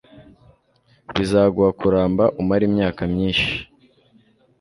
[1.15, 3.53] bizaguha kuramba umare imyaka myinshi